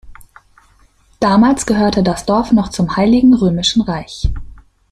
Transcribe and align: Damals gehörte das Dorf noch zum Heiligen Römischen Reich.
Damals 1.19 1.67
gehörte 1.67 2.01
das 2.01 2.25
Dorf 2.25 2.51
noch 2.53 2.69
zum 2.69 2.95
Heiligen 2.97 3.35
Römischen 3.35 3.83
Reich. 3.83 4.31